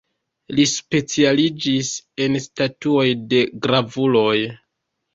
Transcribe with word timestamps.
Li 0.59 0.63
specialiĝis 0.71 1.93
en 2.27 2.41
statuoj 2.49 3.07
de 3.31 3.45
gravuloj. 3.69 4.37